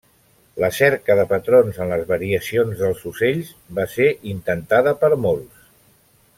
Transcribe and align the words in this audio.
La 0.61 0.69
cerca 0.77 1.17
de 1.19 1.25
patrons 1.33 1.77
en 1.85 1.91
les 1.91 2.07
variacions 2.13 2.81
dels 2.81 3.05
ocells 3.13 3.53
va 3.81 3.87
ser 3.97 4.09
intentada 4.35 4.99
per 5.05 5.15
molts. 5.29 5.65